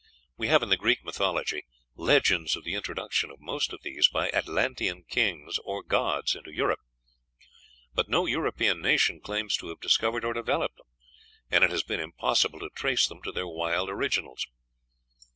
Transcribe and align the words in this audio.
We 0.35 0.47
have 0.47 0.63
in 0.63 0.69
the 0.69 0.77
Greek 0.77 1.03
mythology 1.05 1.63
legends 1.95 2.55
of 2.55 2.63
the 2.63 2.73
introduction 2.73 3.29
of 3.29 3.39
most 3.39 3.71
of 3.71 3.83
these 3.83 4.07
by 4.07 4.29
Atlantean 4.31 5.03
kings 5.03 5.59
or 5.63 5.83
gods 5.83 6.33
into 6.33 6.51
Europe; 6.51 6.79
but 7.93 8.09
no 8.09 8.25
European 8.25 8.81
nation 8.81 9.19
claims 9.21 9.55
to 9.57 9.69
have 9.69 9.79
discovered 9.79 10.25
or 10.25 10.33
developed 10.33 10.77
them, 10.77 10.87
and 11.51 11.63
it 11.63 11.69
has 11.69 11.83
been 11.83 11.99
impossible 11.99 12.57
to 12.61 12.71
trace 12.73 13.07
them 13.07 13.21
to 13.21 13.31
their 13.31 13.45
wild 13.47 13.91
originals. 13.91 14.47